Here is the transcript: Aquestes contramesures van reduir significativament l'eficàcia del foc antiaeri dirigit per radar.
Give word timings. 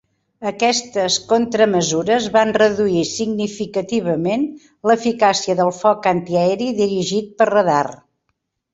Aquestes 0.51 1.17
contramesures 1.33 2.25
van 2.37 2.55
reduir 2.61 3.05
significativament 3.11 4.49
l'eficàcia 4.93 5.59
del 5.63 5.73
foc 5.85 6.13
antiaeri 6.17 6.75
dirigit 6.85 7.33
per 7.41 7.53
radar. 7.57 7.89